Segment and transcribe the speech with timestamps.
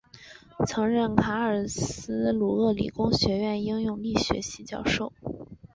[0.65, 5.13] 曾任卡尔斯鲁厄理工学院应用力学系教授。